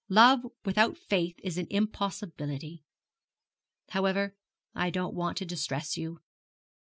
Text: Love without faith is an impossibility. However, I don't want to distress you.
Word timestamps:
Love 0.09 0.39
without 0.65 0.97
faith 0.97 1.35
is 1.43 1.59
an 1.59 1.67
impossibility. 1.69 2.83
However, 3.89 4.35
I 4.73 4.89
don't 4.89 5.13
want 5.13 5.37
to 5.37 5.45
distress 5.45 5.95
you. 5.95 6.21